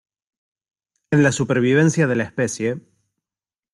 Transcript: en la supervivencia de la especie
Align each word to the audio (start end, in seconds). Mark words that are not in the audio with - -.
en 1.11 1.21
la 1.21 1.31
supervivencia 1.31 2.07
de 2.07 2.15
la 2.15 2.23
especie 2.23 2.81